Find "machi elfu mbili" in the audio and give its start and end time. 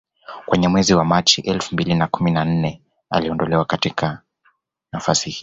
1.05-1.95